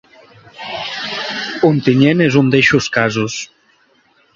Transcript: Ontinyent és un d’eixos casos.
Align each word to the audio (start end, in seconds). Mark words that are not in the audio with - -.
Ontinyent 1.71 2.27
és 2.31 2.41
un 2.45 2.53
d’eixos 2.57 2.93
casos. 3.01 3.41